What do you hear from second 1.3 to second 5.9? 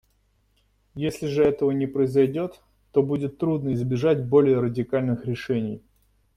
этого не произойдет, то будет трудно избежать более радикальных решений.